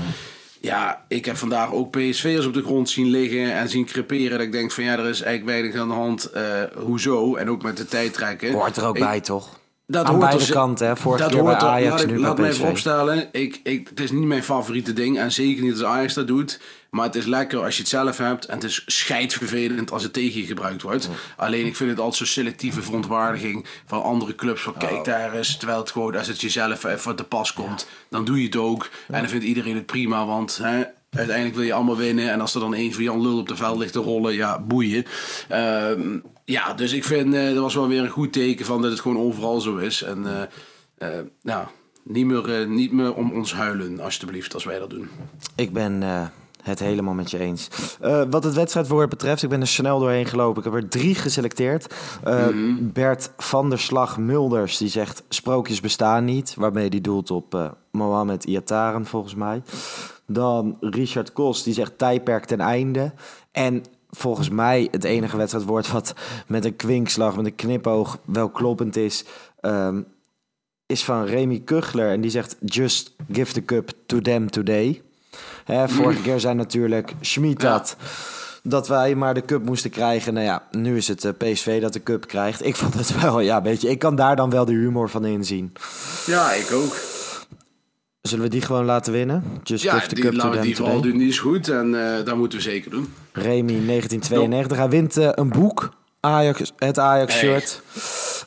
[0.61, 4.31] ja, ik heb vandaag ook PSV'ers op de grond zien liggen en zien creperen.
[4.31, 6.31] Dat ik denk van ja, er is eigenlijk weinig aan de hand.
[6.79, 7.35] hoezo?
[7.37, 8.53] En ook met de tijdtrekken.
[8.53, 9.59] Hoort er ook Ik- bij, toch?
[9.87, 10.97] Dat Aan hoort beide kanten, hè?
[10.97, 12.61] Vorige dat bij hoort Ajax, laat ik, nu laat bij mij PSV.
[12.61, 13.29] vooropstellen.
[13.33, 15.18] Ik, ik, het is niet mijn favoriete ding.
[15.18, 16.61] En zeker niet als Ajax dat doet.
[16.90, 18.47] Maar het is lekker als je het zelf hebt.
[18.47, 21.09] En het is scheidvervelend als het tegen je gebruikt wordt.
[21.37, 24.62] Alleen ik vind het altijd zo'n selectieve verontwaardiging van andere clubs.
[24.62, 25.57] Van kijk daar eens.
[25.57, 27.87] Terwijl het gewoon als het jezelf even te pas komt.
[28.09, 28.88] Dan doe je het ook.
[29.07, 30.27] En dan vindt iedereen het prima.
[30.27, 32.31] Want hè, uiteindelijk wil je allemaal winnen.
[32.31, 34.35] En als er dan één van Jan Lul op de veld ligt te rollen.
[34.35, 35.05] Ja, boeien.
[35.49, 38.90] Ehm, ja, dus ik vind eh, dat was wel weer een goed teken van dat
[38.90, 40.02] het gewoon overal zo is.
[40.02, 41.66] En eh, eh, nou,
[42.02, 45.09] niet meer, niet meer om ons huilen, alsjeblieft, als wij dat doen.
[45.54, 46.02] Ik ben
[46.62, 47.68] het helemaal met je eens.
[48.30, 50.64] Wat het wedstrijdwoord betreft, ik ben er snel doorheen gelopen.
[50.64, 51.94] Ik heb er drie geselecteerd.
[52.24, 52.46] Eh,
[52.80, 56.54] Bert van der Slag Mulders, die zegt sprookjes bestaan niet.
[56.54, 59.62] Waarmee die doelt op Mohamed Iataren, volgens mij.
[60.26, 63.12] Dan Richard Kos, die zegt tijdperk ten einde.
[63.52, 63.85] En
[64.16, 66.14] volgens mij het enige wedstrijdwoord wat
[66.46, 69.24] met een kwinkslag, met een knipoog wel kloppend is...
[69.61, 70.00] ehm,
[70.87, 72.11] is van Remy Kuchler.
[72.11, 75.03] En die zegt: Just give the cup to them today.
[75.64, 77.96] Hè, vorige keer zei natuurlijk Schmid dat.
[78.62, 80.35] Dat wij maar de cup moesten krijgen.
[80.35, 82.64] Nou ja, nu is het eh, PSV dat de cup krijgt.
[82.64, 85.24] Ik vond het wel, ja, weet je, ik kan daar dan wel de humor van
[85.24, 85.72] inzien.
[86.27, 86.96] Ja, ik ook.
[88.28, 89.44] Zullen we die gewoon laten winnen?
[89.62, 91.68] Just Ja, the die, cup to die vooral doen, die is goed.
[91.68, 93.14] En eh dat moeten we zeker doen.
[93.32, 94.76] Remy 1992.
[94.76, 97.82] Hij wint eh, een boek, Ajax, het Ajax-shirt.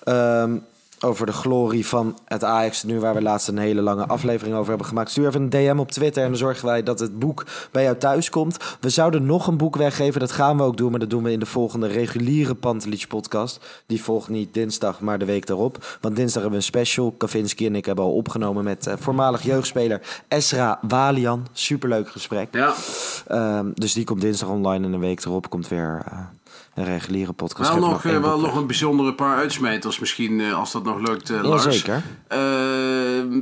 [0.04, 0.58] Ehm,
[1.00, 4.70] over de glorie van het Ajax, nu waar we laatst een hele lange aflevering over
[4.70, 5.12] hebben gemaakt.
[5.12, 7.98] Stuur even een DM op Twitter en dan zorgen wij dat het boek bij jou
[7.98, 8.58] thuis komt.
[8.80, 11.32] We zouden nog een boek weggeven, dat gaan we ook doen, maar dat doen we
[11.32, 13.84] in de volgende reguliere Pantelich podcast.
[13.86, 15.98] Die volgt niet dinsdag, maar de week daarop.
[16.02, 17.12] Want dinsdag hebben we een special.
[17.12, 21.48] Kavinski en ik hebben al opgenomen met eh, voormalig jeugdspeler Esra Walian.
[21.52, 22.48] Superleuk gesprek.
[22.52, 22.74] Ja.
[23.28, 26.20] Ehm, dus die komt dinsdag online en een week erop komt weer eh,
[26.78, 27.70] een reguliere podcast.
[27.70, 31.30] Wel nog, eh, wel nog een bijzondere paar uitsmijters misschien, eh, als dat nog lukt,
[31.30, 31.64] eh, Lars.
[31.64, 32.04] Jazeker.
[32.28, 32.40] Eh,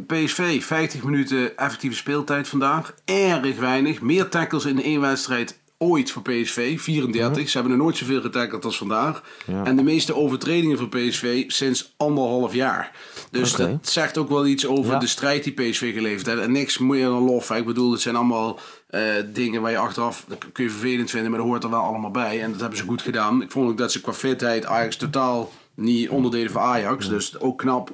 [0.08, 2.94] PSV, 50 minuten effectieve speeltijd vandaag.
[3.06, 4.02] Erg weinig.
[4.02, 6.80] Meer tackles in één wedstrijd ooit voor PSV.
[6.80, 7.50] 34.
[7.50, 9.24] Ze hebben er nooit zoveel getackeld als vandaag.
[9.64, 12.92] En de meeste overtredingen voor PSV sinds anderhalf jaar.
[13.32, 15.00] Dus dat zegt ook wel iets over Ja.
[15.00, 16.40] de strijd die PSV geleverd heeft.
[16.42, 17.52] En niks meer dan lof.
[17.52, 19.02] Ik bedoel, het zijn allemaal eh,
[19.34, 20.26] dingen waar je achteraf...
[20.28, 22.42] Dat kun je vervelend vinden, maar dat hoort er wel allemaal bij.
[22.42, 23.42] En dat hebben ze goed gedaan.
[23.42, 27.10] Ik vond ook dat ze qua fitheid Ajax totaal niet onderdelen van Ajax.
[27.10, 27.92] Dus ook knap.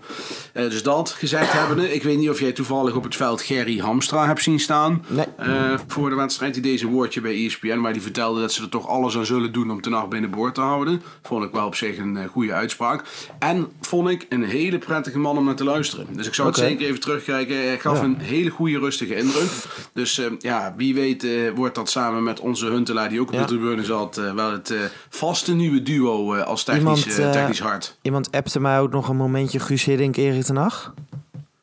[0.54, 1.94] Eh, dus dat gezegd hebbende.
[1.94, 5.06] Ik weet niet of jij toevallig op het veld Gerry Hamstra hebt zien staan.
[5.08, 5.26] Nee.
[5.38, 6.54] Eh, voor de wedstrijd.
[6.54, 7.78] Die deze woordje bij ESPN.
[7.80, 10.56] Maar die vertelde dat ze er toch alles aan zullen doen om Ten Hag binnenboord
[10.56, 11.02] te houden.
[11.24, 13.04] Vond ik wel op zich een eh, goede uitspraak.
[13.40, 16.08] En vond ik een hele prettige man om naar te luisteren.
[16.12, 17.56] Dus ik zou het zeker even terugkijken.
[17.56, 18.04] Hij gaf Ja.
[18.04, 19.50] een hele goede rustige indruk.
[19.94, 23.40] Dus ja, wie weet wordt dat samen met onze Huntelaar die ook op Ja.
[23.40, 24.16] de tribune zat.
[24.16, 24.74] wel het
[25.10, 27.71] vaste nieuwe duo als technisch, Iemand, technisch hard.
[28.02, 30.94] Iemand appte mij ook nog een momentje Guus Hiddink, Erik ten Hag.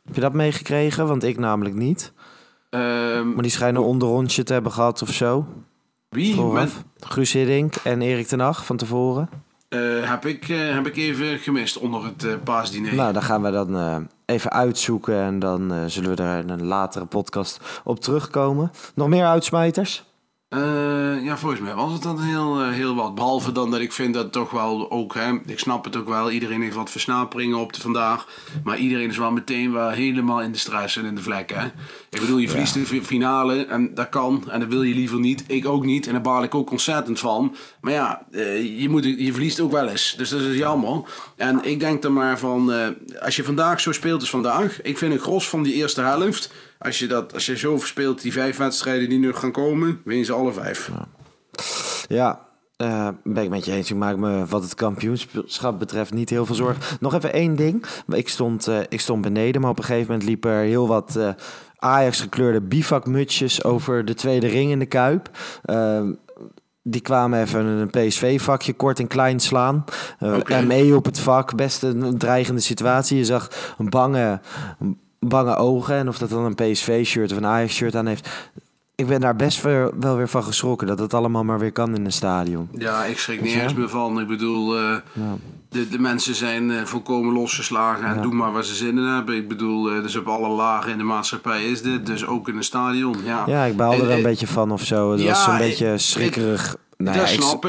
[0.04, 1.06] Heb je dat meegekregen?
[1.06, 2.12] Want ik namelijk niet.
[2.70, 5.46] Ehm, Maar die schijnen een onderrondje te hebben gehad of zo.
[6.08, 6.34] wie?
[6.34, 6.82] Vooraf.
[6.98, 9.28] Guus Hiddink en Erik ten Hag van tevoren.
[9.68, 12.94] eh, heb, ik, eh, heb ik even gemist onder het eh, paasdiner.
[12.94, 17.04] Nou, dan gaan we dan even uitzoeken en dan zullen we er in een latere
[17.04, 18.70] podcast op terugkomen.
[18.94, 20.04] Nog meer uitsmijters?
[20.48, 23.14] Eh, ja, volgens mij was het dan heel, eh, heel wat.
[23.14, 26.30] Behalve dan dat ik vind dat toch wel ook, hè, ik snap het ook wel,
[26.30, 28.26] iedereen heeft wat versnaperingen op de vandaag.
[28.64, 31.52] Maar iedereen is wel meteen wel helemaal in de stress en in de vlek.
[31.54, 31.64] Hè?
[32.10, 35.18] Ik bedoel, je verliest de fi- finale en dat kan en dat wil je liever
[35.20, 35.44] niet.
[35.46, 37.56] Ik ook niet en daar baal ik ook ontzettend van.
[37.80, 40.14] Maar ja, eh, je, moet, je verliest ook wel eens.
[40.16, 41.00] Dus dat is jammer.
[41.36, 42.72] En ik denk dan maar van,
[43.20, 44.82] als je vandaag zo speelt als vandaag.
[44.82, 46.52] Ik vind een gros van die eerste helft.
[46.78, 50.24] Als je, dat, als je zo verspeelt, die vijf wedstrijden die nu gaan komen, win
[50.24, 50.90] ze alle vijf.
[52.08, 53.90] Ja, eh, ben ik met je eens.
[53.90, 56.98] Ik maak me wat het kampioenschap betreft niet heel veel zorgen.
[57.00, 57.84] Nog even één ding.
[58.08, 61.16] Ik stond, eh, ik stond beneden, maar op een gegeven moment liepen er heel wat
[61.16, 61.28] eh,
[61.76, 65.30] Ajax gekleurde bivakmutsjes over de tweede ring in de Kuip.
[66.82, 69.84] Die kwamen even een PSV-vakje kort en klein slaan.
[70.20, 70.60] Oké.
[70.60, 73.16] ME op het vak, best een dreigende situatie.
[73.16, 74.40] Je zag een bange,
[75.20, 75.94] bange ogen.
[75.94, 78.28] En of dat dan een PSV-shirt of een Ajax-shirt aan heeft.
[78.94, 82.04] Ik ben daar best wel, weer van geschrokken dat het allemaal maar weer kan in
[82.04, 82.68] een stadion.
[82.78, 84.20] Ja, ik schrik niet eens meer van.
[84.20, 84.94] Ik bedoel, eh,
[85.68, 89.36] de, de mensen zijn eh, volkomen losgeslagen en doen maar waar ze zin in hebben.
[89.36, 92.06] Ik bedoel, eh, dus op alle lagen in de maatschappij is dit.
[92.06, 93.14] Dus ook in een stadion.
[93.24, 95.12] Ja, Ja, ik baalde Eh, er een beetje van of zo.
[95.12, 97.26] Het was een beetje ik- schrikkerig Nou ja,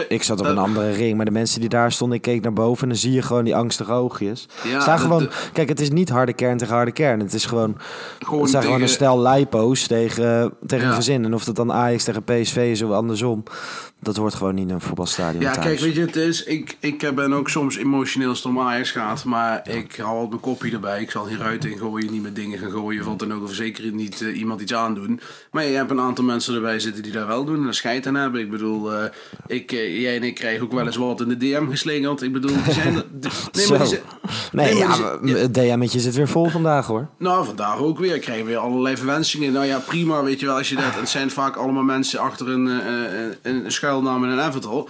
[0.07, 2.53] ik, zat op een andere ring, maar de mensen die daar stonden, ik keek naar
[2.53, 4.47] boven en dan zie je gewoon die angstige oogjes.
[4.63, 7.19] Ja, dat- gewoon, kijk, het is niet harde kern tegen harde kern.
[7.19, 7.77] Het is gewoon,
[8.19, 10.89] Gewoon het zijn gewoon een stel lijpo's tegen, tegen Ja.
[10.91, 11.25] een gezin.
[11.25, 13.43] En of dat dan Ajax tegen PSV is of andersom,
[14.01, 15.65] dat hoort gewoon niet in een voetbalstadion Ja, thuis.
[15.65, 18.91] kijk, weet je, het is, ik, ik ben ook soms emotioneel als het om Ajax
[18.91, 21.01] gaat, maar ik hou altijd mijn kopje erbij.
[21.01, 23.53] Ik zal hier uit in gooien, niet met dingen gaan gooien, want dan ook of
[23.53, 25.19] zeker niet eh, iemand iets aandoen.
[25.51, 28.07] Maar je hebt een aantal mensen erbij zitten die daar wel doen en daar scheid
[28.07, 28.41] aan hebben.
[28.41, 29.03] Ik bedoel, eh,
[29.47, 32.21] ik, eh, jij en ik krijgen ook wel eens wat in de DM geslingerd.
[32.21, 33.05] Ik bedoel, die zijn er...
[33.12, 33.93] die- Nee, maar die Zo.
[33.93, 34.01] zijn-
[34.51, 37.07] Nee, nee, maar ja, die maar het DM'tje zit weer vol vandaag hoor.
[37.17, 38.19] Nou, vandaag ook weer.
[38.19, 39.51] Krijgen we weer allerlei verwensingen.
[39.53, 40.55] Nou ja, prima, weet je wel.
[40.57, 43.31] Als je dat, het zijn vaak allemaal mensen achter een, eh, eh,
[43.89, 44.89] een schuilnaam en een avatar.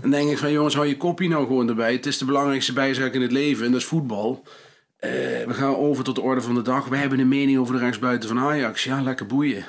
[0.00, 1.92] Dan denk ik van, jongens, hou je kopie nou gewoon erbij.
[1.92, 4.42] Het is de belangrijkste bijzaak in het leven en dat is voetbal.
[4.98, 5.10] Eh,
[5.46, 6.88] we gaan over tot de orde van de dag.
[6.88, 8.84] We hebben een mening over de rechtsbuiten van Ajax.
[8.84, 9.64] Ja, lekker boeien.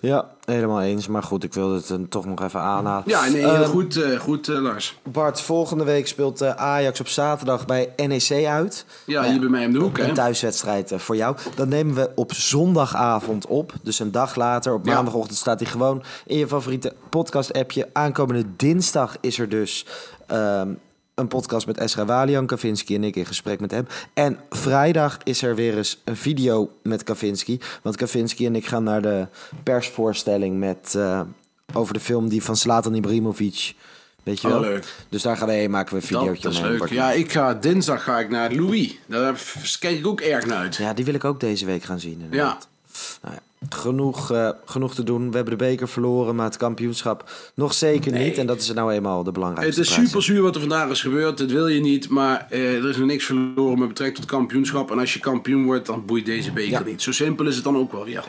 [0.00, 1.06] Ja, helemaal eens.
[1.06, 3.02] Maar goed, ik wilde het eh, toch nog even aanhalen.
[3.06, 4.98] Ja, nee, heel Ehm, goed, eh, goed eh, Lars.
[5.02, 8.84] Bart, volgende week speelt Ajax op zaterdag bij NEC uit.
[9.06, 10.04] Ja, hier bij mij om de hoek, hè.
[10.04, 11.36] Een thuiswedstrijd voor jou.
[11.54, 13.72] Dat nemen we op zondagavond op.
[13.82, 17.88] Dus een dag later, op maandagochtend, staat hij gewoon in je favoriete podcast-appje.
[17.92, 19.86] Aankomende dinsdag is er dus
[20.26, 20.68] ehm,
[21.16, 23.86] een podcast met Esra Walian, Kavinski en ik in gesprek met hem.
[24.14, 27.60] En vrijdag is er weer eens een video met Kavinski.
[27.82, 29.26] Want Kavinski en ik gaan naar de
[29.62, 31.20] persvoorstelling met, eh,
[31.72, 33.74] over de film die van Zlatan Ibrahimovic.
[34.22, 34.62] Weet je Oh, wel?
[34.62, 34.84] leuk.
[35.08, 36.78] Dus daar gaan we heen, maken we een videootje Dat is omheen.
[36.78, 36.88] leuk.
[36.88, 38.98] Ja, ik ga, dinsdag ga ik naar Louis.
[39.06, 39.40] Daar
[39.80, 40.76] kijk ik ook erg naar uit.
[40.76, 42.26] Ja, die wil ik ook deze week gaan zien.
[42.30, 42.58] Ja.
[43.22, 45.30] Nou ja, genoeg, eh, genoeg te doen.
[45.30, 48.38] We hebben de beker verloren, maar het kampioenschap nog zeker niet.
[48.38, 51.00] En dat is nou eenmaal de belangrijkste Het is super zuur wat er vandaag is
[51.00, 51.38] gebeurd.
[51.38, 52.08] Dat wil je niet.
[52.08, 54.90] Maar eh, er is nog niks verloren met betrekking tot kampioenschap.
[54.90, 56.82] En als je kampioen wordt, dan boeit deze beker Ja.
[56.84, 57.02] niet.
[57.02, 58.24] Zo simpel is het dan ook wel weer.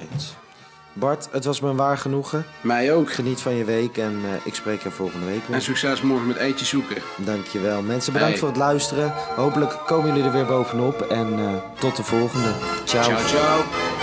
[0.93, 2.45] Bart, het was me een waar genoegen.
[2.61, 3.11] Mij ook.
[3.11, 5.55] Geniet van je week en eh, ik spreek je volgende week weer.
[5.55, 6.95] En succes morgen met eitjes zoeken.
[7.17, 7.81] Dankjewel.
[7.81, 8.41] Mensen, bedankt Hey.
[8.41, 9.13] voor het luisteren.
[9.35, 11.01] Hopelijk komen jullie er weer bovenop.
[11.01, 12.49] En tot de volgende.
[12.85, 13.03] Ciao.
[13.03, 13.96] Ciao, ciao.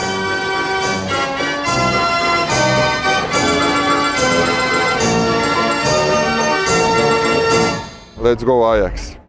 [8.24, 9.18] Let's go Ajax.